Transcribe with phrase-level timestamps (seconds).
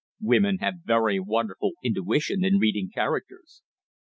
[0.21, 3.61] "Women have wonderful intuition in reading characters."